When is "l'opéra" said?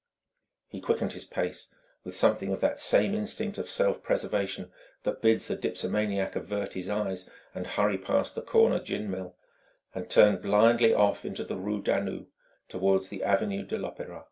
13.77-14.19